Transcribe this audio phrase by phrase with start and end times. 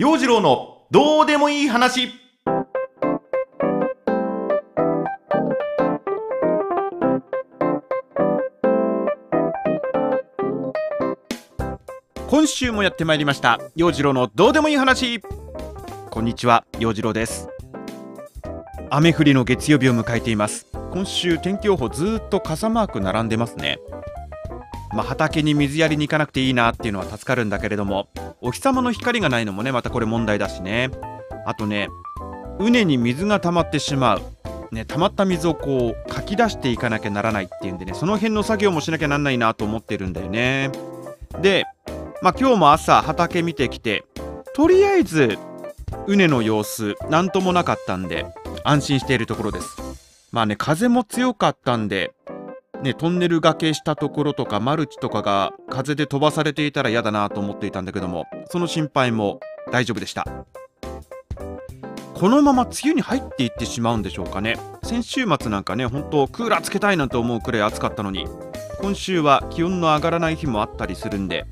[0.00, 2.12] 陽次郎のどうでもいい話。
[12.28, 13.58] 今週もやってまいりました。
[13.74, 15.20] 陽次郎のどうでもいい話。
[16.12, 16.64] こんにちは。
[16.78, 17.48] 陽次郎です。
[18.90, 20.68] 雨降りの月曜日を迎えています。
[20.92, 23.80] 今週天気予報ずっと傘マーク並んでますね。
[24.98, 28.08] まあ、畑に水やりに行かなくていいなっていうのは助かるんだけれども
[28.40, 30.90] お日様の光がないのもねまたこれ問題だしね。
[31.46, 31.88] あとね
[32.58, 34.22] 畝に水が溜まってしまう。
[34.72, 40.72] ね、溜まった水をこうかき出していかなきゃならないっていうんでねその辺の作業もしなきゃなんないなと思ってるんだよね。
[41.40, 41.64] で、
[42.20, 44.04] まあ、今日も朝畑見てきて
[44.56, 45.38] とりあえず
[46.08, 48.26] 畝の様子なんともなかったんで
[48.64, 49.76] 安心しているところです。
[50.32, 52.12] まあね風も強かったんで
[52.82, 59.40] ね、トンネルがけしたところとかマルチとかが風で飛ばされていたら嫌だなと思っていたんだけどもその心配も
[59.72, 60.26] 大丈夫でした。
[62.14, 64.56] このまま梅雨に入っていってしまうんでしょうかね。
[64.82, 68.26] 先週末なんかね本当クーラーつけたいなんて思うくらい暑かったのに
[68.80, 71.46] 今週は気温の上がらない日もあったりするんで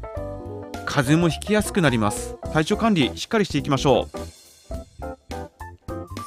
[0.86, 2.36] 風邪もひきやすくなります。
[2.52, 4.16] 体調管理しっかりしていきましょう。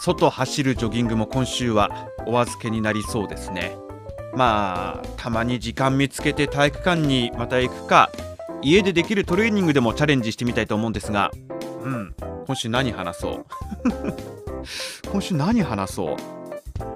[0.02, 3.78] 外走るジョギングも今週はお預けになりそうですね。
[4.36, 8.10] まあたまに時間見つけて体育館にまた行くか
[8.62, 11.32] 家でできるトレーニングでもチャレンジしてみたいと思うんですが
[11.84, 13.46] うん今週何話そう？
[15.12, 16.16] 今週何話そう？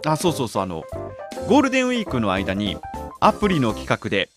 [0.05, 0.83] あそうそうそうあの
[1.47, 2.77] ゴールデンウィークの間に
[3.19, 4.29] アプリの企画で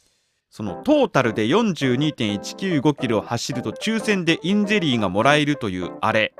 [0.50, 6.32] そのトータルで42.195キロを走ると抽選でインゼリーがもらえるというあれ。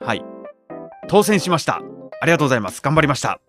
[0.00, 0.22] はい。
[1.08, 1.80] 当選しました。
[2.20, 2.82] ありがとうございます。
[2.82, 3.40] 頑張りました。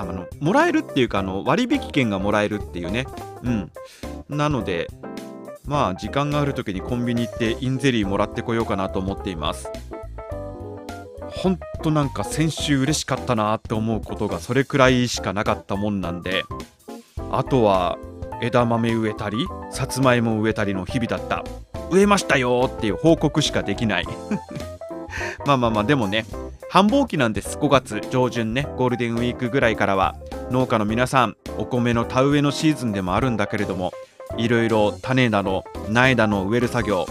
[0.00, 3.06] あのもらえるっていうかあの割引券がもらえるっていうね。
[3.42, 3.72] うん。
[4.28, 4.88] なので
[5.66, 9.70] まあ時間がある時にコンビニ行ってインゼリーもらってこようかなと思っています。
[11.30, 16.44] ほんとなんか先週嬉しかったなって思うことがそれくらいしかなかったもんなんで
[17.30, 17.98] あとは
[18.40, 21.44] 枝豆植えたりさつまいも植えたりの日々だった。
[21.90, 24.06] 植えましたよっていう報告しかできない。
[25.46, 26.24] まあまあまあでもね
[26.74, 27.56] 繁忙期なんです。
[27.56, 30.16] 5月上旬ねゴールデンウィークぐらいからは。
[30.50, 33.92] 農家の皆さんお米の田植えのシーズンでもあるんだけれども
[34.38, 37.06] いろいろ種だの苗だの植える作業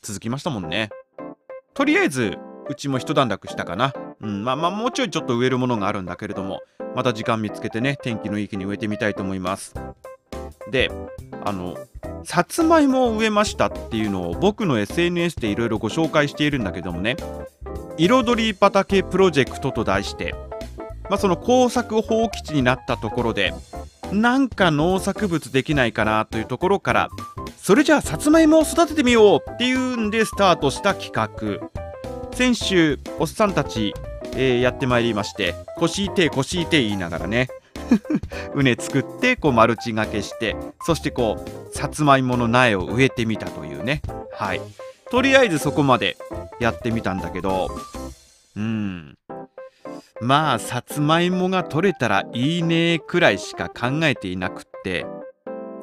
[0.00, 0.90] 続きましたもんね。
[1.74, 2.38] とりあえず
[2.70, 3.92] うちも一段落したかな。
[4.20, 6.62] うんまあまあもうちょいちょっと植えるものがあるんだけれども
[6.94, 9.74] また時間見つけてね天気のいい日に植えてみたいと思います。
[10.70, 10.92] で
[11.44, 11.76] あの
[12.22, 17.16] さつまいもを植えましたっていうのを僕の SNS でいろいろご紹介しているんだけどもね
[17.96, 20.34] 彩り畑プロジェクトと題して、
[21.10, 23.54] まあ、その耕作放棄地になったところで
[24.12, 27.08] なんか農作物できないかなというところから
[27.56, 31.70] それじゃあさつまいもを育ててみようっていうんでスタートした企画。
[32.34, 33.94] 先週おっさんたち、
[34.34, 37.48] えー、やってまいりまして腰痛い腰痛い言いながらね
[38.56, 44.02] 畝作ってこうマルチがけしてそしてこうさつまいもの苗を植えてみたというね。
[44.32, 44.60] はい。
[45.10, 46.16] とりあえずそこまで
[46.60, 47.68] やってみたんだけど
[48.56, 49.18] うん。
[50.20, 55.06] まあさつまいもが取れたらいいねくらいしか考えていなくって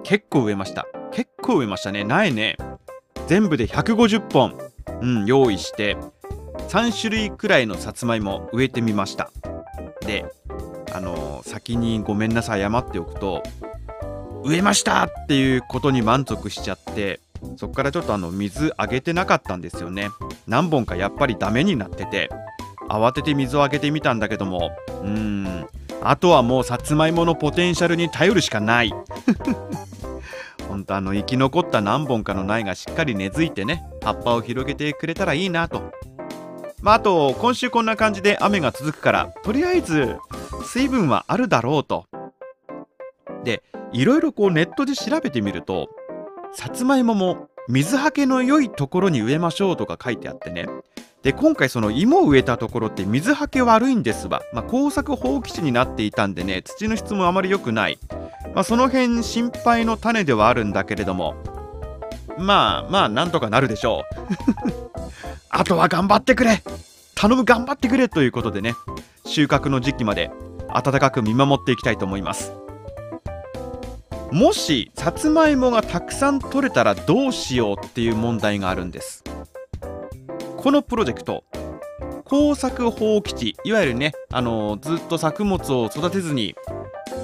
[0.03, 0.87] 結構植えました。
[1.11, 2.03] 結構植えましたね。
[2.03, 2.57] 苗ね。
[3.27, 4.57] 全部で150本、
[5.01, 5.97] うん、用意して
[6.69, 9.31] 3種類くらいのさつまいも植えてみました。
[10.05, 10.25] で
[10.93, 13.43] あのー、先にごめんなさい謝っておくと
[14.43, 17.19] 植えましたっていうことに満足しちゃって
[17.57, 20.09] そこからちょっとあの水あげてなかったんですよね。
[20.51, 22.29] 何本かやっぱりダメになってて
[22.89, 25.67] 慌てて水をあげてみたんだけどもうーん
[26.03, 28.91] あとはもうさつまいものポテンシャルに頼るしかない。
[30.67, 35.91] 本当あの生き残った何本かの苗がしっかり根付いてね葉っぱを広げてくれたらいいなと。
[36.81, 40.17] まああと今週こんな感じで雨が続くからとりあえず
[40.65, 42.07] 水分はあるだろうと。
[43.43, 43.63] で
[43.93, 45.89] いろいろこうネットで調べてみると
[46.53, 50.67] さつまいもも水はけの良いところに植えましょうとか書いてあってね。
[51.23, 57.99] で今回その芋を植えたところって水はけ悪いんですわ、まあ、耕作放棄地になっていたんでね土の質もあまり良くない、
[58.55, 61.35] まあ、その辺心配の種ではあるんだけれども。
[62.37, 64.91] まあまあなんとかなるでしょう。
[65.49, 66.61] あとは頑張ってくれ。
[67.15, 68.73] 頼む頑張ってくれということでね
[69.25, 70.31] 収穫の時期まで
[70.69, 72.60] 温かく見守っていきたいと思います。
[74.31, 79.23] もしさつまいもがたくさん取れたらどうしようっていう問題があるんです
[80.57, 81.43] このプロジェクト
[82.23, 86.55] 耕作放棄地いわゆるね、あの、ずっと作物を育てずに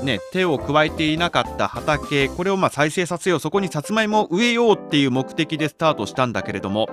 [0.04, 6.88] ね、手を加えていなかった畑これをま再生させようそこにさつまいもを植えようっていう目的でスタートしたんだけれども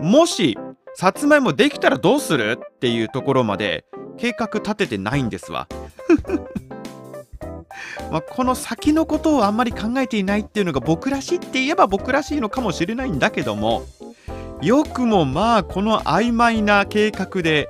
[0.00, 0.58] もし
[0.94, 3.84] さつまいもできたらどうするっていうところまで
[4.16, 5.68] 計画立ててないんですわ。
[8.12, 13.86] まあ、この先のことをあんまり考えていないっていうのが僕らしいって言えば僕らしいのかもしれないんだけども
[14.60, 17.68] よくもまあこの曖昧な計画で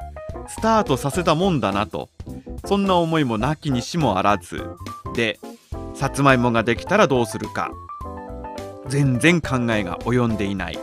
[0.48, 2.10] スタートさせたもんだなと
[2.64, 4.64] そんな思いもなきにしもあらず。
[5.14, 5.38] で
[5.94, 7.70] さつまいもができたらどうするか。
[8.88, 10.78] 全然考えが及んでいない。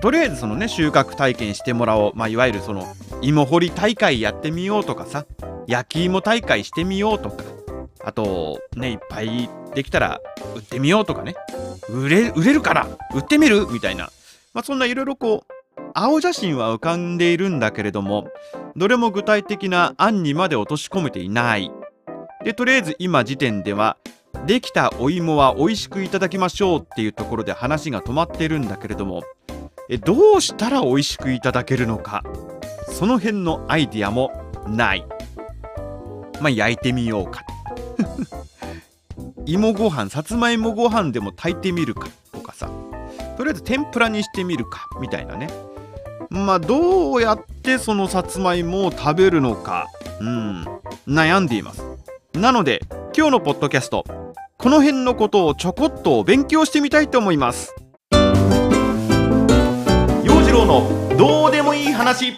[0.00, 2.84] とりあえずそのね収穫体験してもらおう、まあ、いわゆるその
[3.22, 5.24] 芋掘り大会やってみようとかさ
[5.66, 7.55] 焼き芋大会してみようとか。
[8.06, 10.20] あとねいっぱいできたら
[10.54, 11.34] 売ってみようとかね。
[11.90, 13.66] 売れ売れるから売ってみる？
[13.66, 14.10] みたいな、
[14.54, 18.28] まあ、そんないろいろこう青写真は浮かんでいるんだけれども
[18.76, 21.70] どれも具体的な案にまで落とし込めていない。
[22.44, 23.96] でとりあえず今時点では
[24.46, 29.24] できたお芋は美味しくいただきましょうっていうところで話が止まってるんだけれども
[29.90, 32.22] えどうしたら美味しくいただけるのか？
[32.88, 34.30] その辺のアイディアも
[34.68, 35.04] ない。
[36.40, 37.42] まあ焼いてみようか
[39.46, 42.70] 芋ご飯さつまいもご飯でも炊いてみるかとかさ。
[43.36, 45.48] とりあえず天ぷらにしてみるかみたいなね。
[46.30, 49.86] まあどうやってそのさつまいもを食べるのか
[50.20, 50.66] うん
[51.06, 51.82] 悩んでいます。
[52.34, 52.82] なので
[53.16, 54.04] 今日のポッドキャスト
[54.58, 57.74] この辺のことをちょこっと勉強してみたいと思います。
[60.24, 62.34] 陽次郎のどうでもいい話。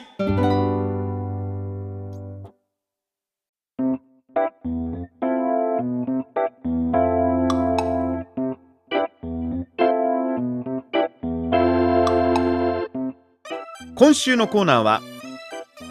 [14.08, 15.02] 今週のコーナーは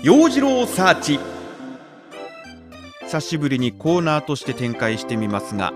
[0.01, 1.19] 陽次郎サーチ。
[3.03, 5.71] 久しぶりにコーナーとして展開してみますが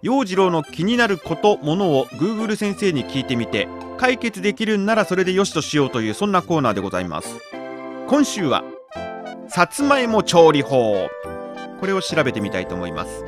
[0.00, 3.66] 陽次郎の気になることものを Google 先生に聞いてみて
[3.98, 7.40] 解決できるんならそれでよしとしようというそんなコーナーでございます。
[8.06, 8.62] 今週は
[9.48, 11.08] さつまいも調理法。
[11.80, 13.24] これを調べてみたいと思います。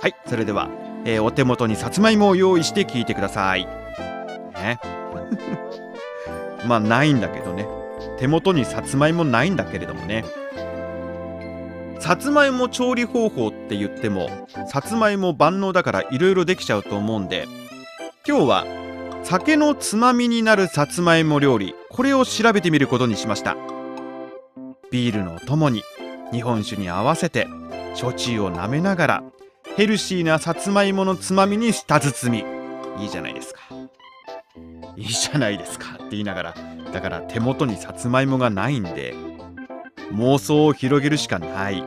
[0.00, 0.68] はいそれでは、
[1.04, 3.64] えー、お手元にさつまいもを用意して聞いてください。
[4.54, 4.80] ね
[6.66, 7.66] まあないんだけどね。
[8.18, 10.24] 手元にさつまいもないんだけれどもね。
[11.98, 14.28] さつまいも調理方法って言っても
[14.68, 17.46] さつまいも万能だからいろいろできちゃうと思うんで
[18.26, 18.66] 今日は
[19.22, 23.54] 酒のつまみになるさつまいも料理これを調べてみることにしました。
[24.90, 25.82] ビールのともに
[26.32, 27.46] 日本酒に合わせて
[27.94, 29.22] 焼酎を舐めながら
[29.76, 32.44] ヘルシーなさつまいものつまみに舌包
[32.98, 33.60] みいいじゃないですか。
[34.96, 36.54] いいじゃないですかって言いながら
[36.92, 39.14] だから手元にさつまいもがないんで
[40.12, 41.82] 妄想を広げるしかない。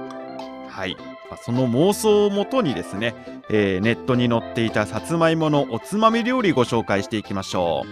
[0.69, 0.97] はい。
[1.29, 3.15] まその妄想をもとにですね、
[3.49, 7.83] えー、ネットに載っていたさつまいものおつまみ料理ご紹介していきましょ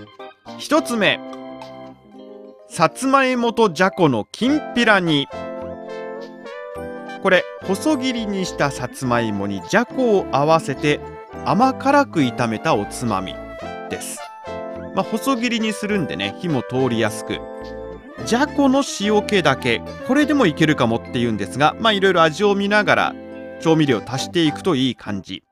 [0.48, 0.52] う。
[0.60, 1.20] 1つ目。
[2.70, 5.28] さつまいもとじゃこのきんぴら煮
[7.22, 11.02] これ細切りにしたさつまいもにじゃこを合わせて
[11.44, 13.36] 甘辛く炒めたおつまみ
[13.90, 14.31] です。
[14.96, 17.40] まあ、細切りにするんでね火も通りやすく。
[18.26, 23.16] じゃこの塩気だけこれでもいけるかもっていうんですがまあいろいろ味を見ながら
[23.62, 25.44] 調味料足していくといい感じ。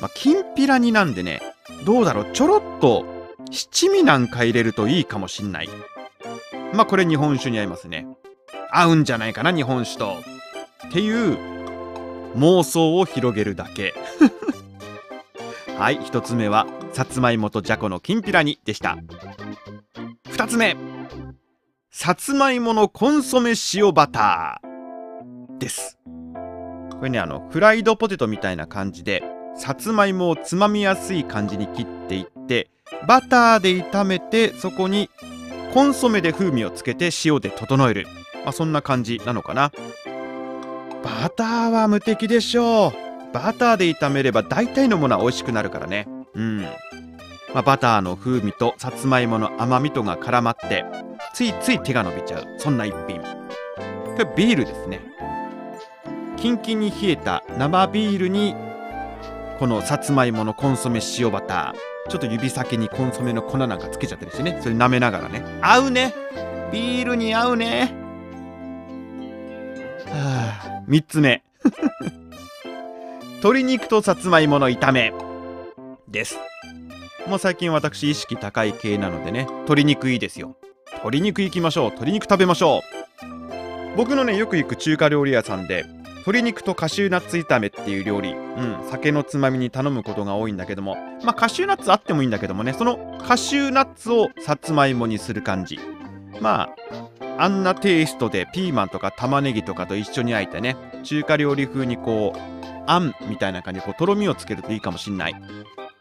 [0.00, 1.40] まあきんぴらになんでね
[1.84, 3.04] どうだろうちょろっと
[3.50, 5.68] 七味なんか入れるといいかもしんない。
[6.74, 8.06] まあこれ日本酒に合いますね。
[8.70, 10.16] 合うんじゃないかな日本酒と。
[10.88, 11.38] っていう
[12.36, 13.94] 妄想を広げるだけ。
[15.78, 16.66] はい1つ目は
[16.98, 18.98] さつまいもとじゃこのきんぴら煮でした。
[20.32, 20.76] 2つ目。
[21.92, 25.96] さつまいものコンソメ塩バターです。
[26.90, 29.22] これねあのフライドポテトみたいな感じで
[29.54, 32.68] さつまいもをつまみやすい感じに切っていって
[33.06, 35.08] バターで炒めてそこに
[35.72, 38.08] コンソメで風味をつけて塩で整える、
[38.42, 39.70] まあ、そんな感じなのかな。
[41.04, 42.92] バターは無敵でしょう。
[43.32, 46.08] バターで炒めれば大体のものは美味しくなるからね。
[46.34, 46.66] うん、
[47.54, 50.84] まあ、バターの風味とさつまいもの甘みとが絡まって
[51.32, 52.46] ついつい手が伸びちゃう。
[52.58, 53.20] そんな一品。
[53.20, 53.26] こ
[54.18, 55.00] れビールですね。
[56.36, 58.54] キンキンに冷えた生ビールに
[59.58, 62.10] このさつまいものコンソメ塩バター。
[62.10, 64.58] ちょっと指先にコンソメの粉なんかつけちゃってるしね。
[64.62, 65.44] それ舐めながらね。
[65.60, 66.14] 合うね。
[66.72, 67.94] ビールに合うね。
[70.06, 71.42] はあ3つ目。
[73.38, 75.12] 鶏肉とさつまいもの炒め
[76.08, 76.38] です。
[77.28, 80.56] もう最近私意識高い系なのでね鶏肉いいですよ。
[80.94, 81.84] 鶏肉行きましょう。
[81.90, 83.96] 鶏肉食べましょう。
[83.98, 85.84] 僕のねよく行く中華料理屋さんで
[86.20, 95.78] 鶏肉とカシューナッツ炒めっていう料理、うん、酒のつまみに頼むことが多いんだけどもまあカシューナッツあってもいいんだけどもねそのカシューナッツをさつまいもにする感じ。
[96.40, 102.38] まああんなテイストでピーマンとか玉ねぎとかと一緒に焼いてね中華料理風にこう
[102.86, 105.34] あんみたいな感じでこうとろみをつけるといいかもしんない。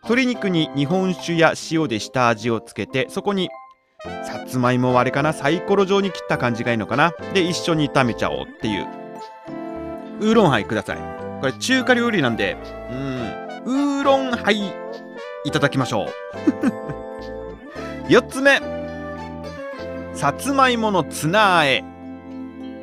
[0.08, 3.50] 鶏肉に日本酒や塩で下味をつけてそこに
[4.24, 8.88] さつまいもはあれかなサイコロ状に切った感じがいいのかなで一緒に炒めちゃおうっていう。
[10.22, 10.98] ウーロンハイください。
[11.42, 12.56] これ中華料理なんで
[12.90, 13.18] うん
[13.66, 14.74] ウーロンハイ
[15.44, 16.08] いただきましょう。
[18.10, 18.62] 4つ目。
[20.14, 21.84] さつまいものツナあえ。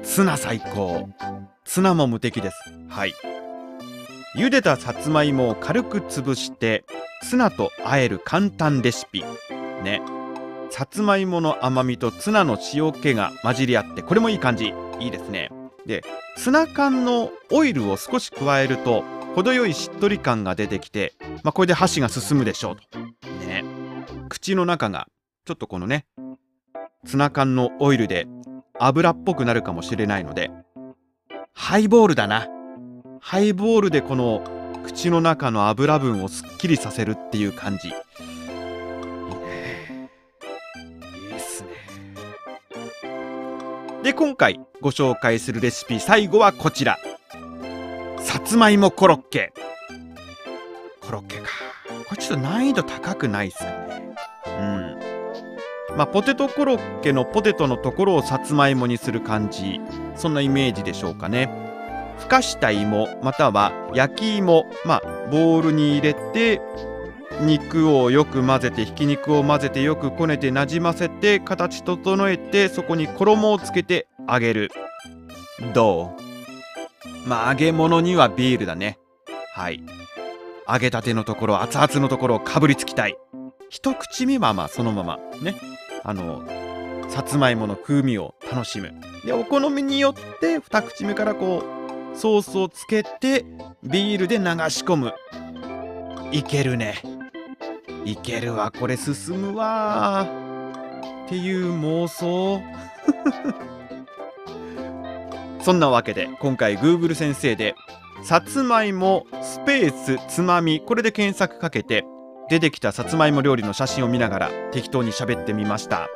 [0.02, 1.08] ツナ最高。
[1.64, 2.56] ツナも無敵です。
[2.90, 3.14] はい。
[4.36, 6.84] 茹でたさつまいもを軽く潰して
[7.22, 9.22] ツナと和える簡単レシピ。
[9.84, 10.02] ね。
[10.70, 14.74] さつまいもの甘みとツナの塩気が混じり合ってこれもいい感じ。
[14.98, 15.50] いいですね。
[15.86, 16.02] で
[16.36, 19.04] ツナ缶のオイルを少し加えると
[19.36, 21.12] 程よいしっとり感が出てきて、
[21.44, 22.98] まあ、これで箸が進むでしょうと。
[23.46, 23.64] ね。
[24.28, 25.06] 口の中が
[25.44, 26.06] ちょっとこのね
[27.06, 28.26] ツナ缶のオイルで
[28.80, 30.50] 油っぽくなるかもしれないので
[31.52, 32.48] ハイボールだな。
[33.26, 34.44] ハイボールでこの
[34.84, 37.88] 口の中の油分をすっきりさせるっていう感じ。
[37.88, 38.02] いいね
[41.30, 41.70] いいっすね。
[44.02, 46.98] で今回ご紹介するレシピ最後はこちら。
[48.18, 49.54] さつまいもコロッケ。
[51.00, 51.48] コロッケか。
[52.06, 54.14] これちょっと難易度高くないっすかね。
[54.46, 54.50] う
[55.94, 55.96] ん。
[55.96, 59.80] まあ、ポテトコロッケのポテトのところをさつまいもにする感じ。
[60.14, 61.63] そんなイメージでしょうかね
[62.18, 66.60] ふかした芋または焼き芋まあボウルに入れて
[67.42, 74.70] 肉をよく混ぜてひき肉を混ぜてよくこねてなじませて形整えてそこに衣をつけて揚げる。
[75.74, 76.14] ど
[77.24, 77.28] う？
[77.28, 78.98] まあ揚げ物にはビールだね。
[79.54, 79.82] はい。
[80.68, 83.16] 揚げたてのところ熱々のところをかぶりつきたい。
[83.68, 85.18] 一口目はまあそのまま。
[85.42, 85.56] ね。
[86.04, 86.44] あの
[87.08, 88.92] さつまいもの風味を楽しむ。
[89.24, 91.83] でお好みによって二口目からこう
[92.14, 93.44] ソースをつけて
[93.82, 95.14] ビールで流し込む。
[96.32, 97.02] いけるね。
[98.04, 100.26] いけるわこれ進むわ。
[101.26, 102.62] っていう妄想。
[105.60, 107.74] そんなわけで今回 Google 先生で
[108.22, 110.80] さつまいもスペースつまみ。
[110.80, 112.04] これで検索かけて
[112.48, 116.08] 出てきたさつまいも料理の写真を見ながら適当に喋ってみました。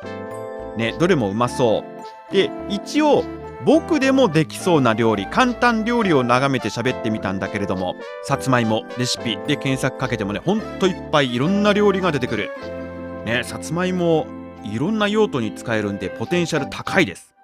[0.77, 1.83] ねどれもうまそ
[2.29, 2.33] う。
[2.33, 3.23] で一応
[3.65, 12.51] 僕でもできそうな料理簡単料理を眺めて喋ってみたんだけれどもさつまいもレシピで検索かけてもねほんといっぱいいろんな料理が出てくる。
[13.25, 14.27] ねさつまいも
[14.63, 17.35] いろんな用途に使えるんでポテンシャル高いです。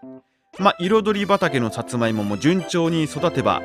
[0.58, 3.62] まあ彩り畑のさつまいもも順調に育てば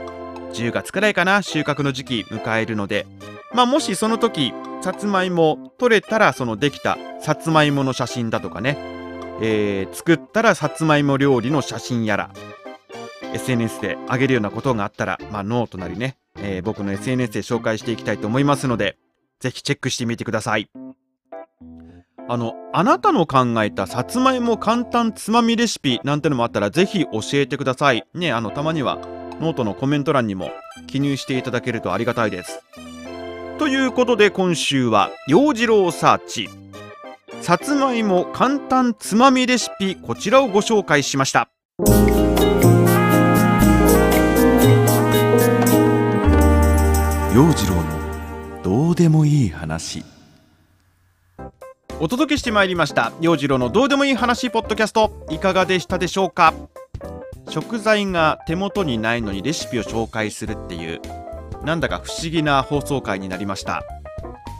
[0.52, 3.06] 10月くらいかな収穫の時期迎えるので
[3.54, 8.78] まあもしその時さつまいも取れたらそのできたさつまいもの写真だとかね、
[9.40, 12.30] えー、作ったらさつまいも料理の写真やら。
[13.32, 18.96] SNS で上げるようなことがあったら、まあ、ノートなりね、えー、僕の SNS で紹介していきたいと思いますので
[19.38, 20.68] ぜひチェックしてみてください。
[22.28, 28.04] あのあなたの考えたさつまいも簡単つまみレシピなんてのもあったらぜひ教えてください。
[28.14, 28.98] ねあのたまには
[29.40, 30.50] ノートのコメント欄にも
[30.86, 32.62] 記入していただけるとありがたいです。
[33.58, 36.59] ということで今週は洋次郎サーチ。
[37.40, 41.48] さつまいも簡単つまみレシピこちらをご紹介しました。
[47.34, 50.04] 洋次郎のどうでもいい話。
[51.98, 53.12] お届けしてまいりました。
[53.20, 55.26] 洋次郎のどうでもいい話ポッドキャスト。
[55.30, 56.54] いかがでしたでしょうか？
[57.48, 61.00] 食材が手元にないのにレシピを紹介するっていう
[61.64, 63.82] なんだか不思議な放送回になりました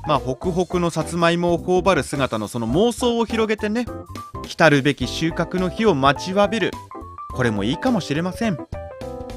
[0.06, 3.86] まあホクホクのさつまいもを頬張る姿のその妄想を広げてね
[4.42, 6.70] 来るべき収穫の日を待ちわびる。
[7.32, 8.56] これもいいかもしれません。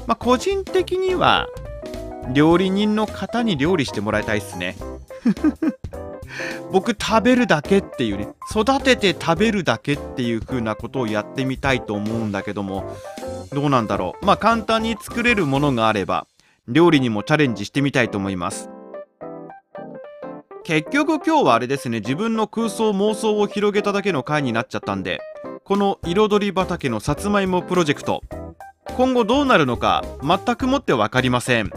[0.06, 1.48] まあ個人的には
[2.32, 4.76] 料理人の方に料理してもらいたいっすね。
[6.72, 12.96] 僕食べるだけっていうね育てて食べるだけっていう風なことをやってみたいと思うんだけども
[13.52, 14.26] どうなんだろう。
[14.26, 16.26] まあ簡単に作れるものがあれば
[16.66, 18.73] 料理にもチャレンジしてみたいと思います。
[20.64, 25.20] 結局今日はあれですね自分の空想妄想を広げただけの回になっちゃったんで
[25.62, 28.22] この彩り畑のさつまいもプロジェクト。
[28.96, 31.70] 今後どうなるのか全くもって分かりません。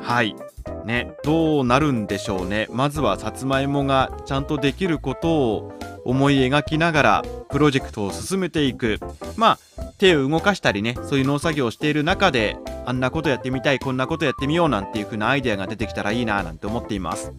[0.00, 0.36] はい。
[0.84, 2.68] ねどうなるんでしょうね。
[2.70, 5.72] まずはさつまいもがちゃんとできることを
[6.04, 9.00] 思い描きながらプロジェクトを進めていく。
[9.36, 12.56] まあ手を動かしたりねそういう農作業をしている中で
[12.86, 17.32] あんなことやってみたいこんなことやってみようなんていう風なアイデアが出てきたらいいななんて思っています。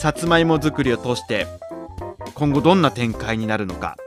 [0.00, 1.46] さつまいも作りを通して
[2.32, 3.98] 今後どんな展開になるのか。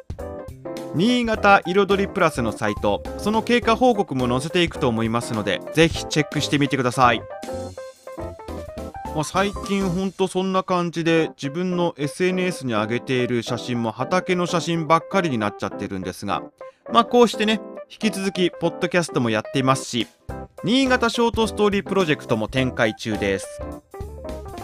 [0.96, 7.22] 新潟彩りプラスのサイトその経過報告も載せていくと思いますのでぜひチェックしてみてください、
[9.16, 16.44] まあ、最近ほんとそんな感じで自分の SNS に上げている写真も畑の写真ばっかりになっちゃってるんですが
[16.92, 17.60] まあこうしてね
[17.90, 20.08] 引き続きポッドキャストもやっていますし
[20.64, 23.62] 新潟ショートストーリープロジェクトも展開中です。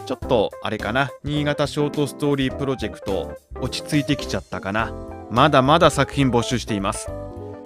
[0.09, 1.11] ちょっとあれかな。
[1.23, 4.91] 新潟ショートストーリープロジェクト落ち着いてきちゃったかな。
[5.29, 7.11] まだまだ作品募集しています。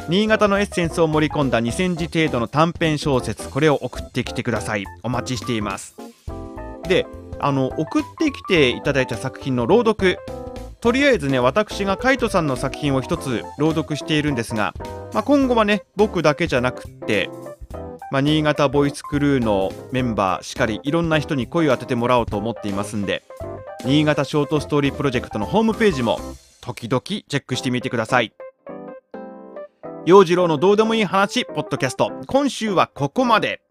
[0.10, 4.84] 新潟のエッセンスを盛り込んだ2000字程度の短編小説これを送ってきてください。
[5.04, 5.96] お待ちしています。
[6.90, 7.08] で
[7.40, 10.20] あの送ってきていただいた作品の朗読。
[10.82, 14.74] とりあえずね私がカイトさんの作品を一つ朗読しているんですが、
[15.14, 17.30] まあ、今後はね僕だけじゃなくって
[18.14, 23.24] まあ、新潟ボイスクルーのメンバーしかりいろんな人に声を当ててもらおうと思っていますんで
[23.86, 26.20] 新潟ショートストーリープロジェクトのホームページも
[26.62, 28.32] 時々チェックしてみてください。
[30.06, 32.12] 陽次郎のどうでもいい話ポッドキャスト。
[32.28, 33.62] 今週はここまで。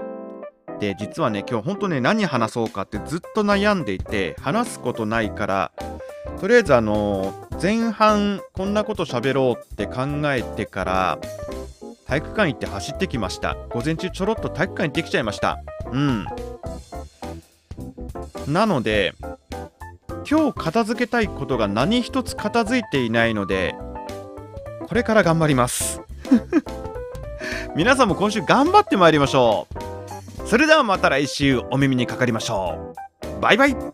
[0.81, 5.73] で実はね今日本当ね何話そうかってずっと悩んでいて話すことないから
[6.41, 7.33] とりあえずあの
[7.63, 11.19] 前半こんなこと喋ろうって考えてから
[12.13, 13.57] 体育館行って走ってきました。
[13.71, 15.63] 午前中ちょろっと体育館行ってきちゃいました。
[15.91, 16.27] うん。
[18.47, 19.15] なので
[20.31, 23.75] 今日片付けたいことが何一つ片付いていないので
[24.87, 26.03] これから頑張ります。
[27.77, 29.67] 皆さんも今週頑張ってまいりましょ
[30.45, 30.47] う。
[30.47, 32.95] それではまた来週お耳にかかりましょ
[33.39, 33.41] う。
[33.41, 33.92] バイバイ。